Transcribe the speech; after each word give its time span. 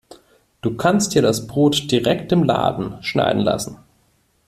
Du 0.61 0.75
kannst 0.77 1.13
dir 1.13 1.21
das 1.21 1.45
Brot 1.45 1.91
direkt 1.91 2.31
im 2.31 2.43
Laden 2.43 3.03
schneiden 3.03 3.41
lassen. 3.43 3.77